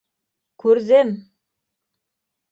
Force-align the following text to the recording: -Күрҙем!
-Күрҙем! 0.63 1.11